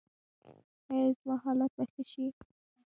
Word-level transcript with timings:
ایا 0.89 1.07
زما 1.19 1.35
حالت 1.43 1.71
به 1.77 1.83
ښه 1.91 2.03
شي؟ 2.11 2.25